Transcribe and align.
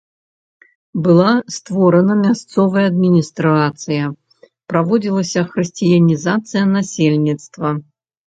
Была 1.07 1.33
створана 1.57 2.13
мясцовая 2.21 2.85
адміністрацыя, 2.91 4.05
праводзілася 4.73 5.39
хрысціянізацыя 5.53 6.63
насельніцтва. 6.75 7.69